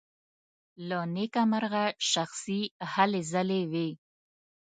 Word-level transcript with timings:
له 0.87 0.99
نېکه 1.15 1.43
مرغه 1.51 1.85
شخصي 2.11 2.61
هلې 2.93 3.21
ځلې 3.31 3.61
وې. 3.71 3.89